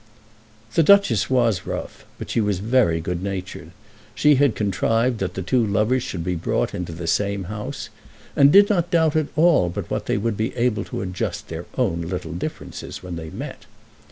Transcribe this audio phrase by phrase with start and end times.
[0.73, 3.69] The Duchess was rough, but she was very good natured.
[4.15, 7.89] She had contrived that the two lovers should be brought into the same house,
[8.35, 11.67] and did not doubt at all but what they would be able to adjust their
[11.77, 13.67] own little differences when they met.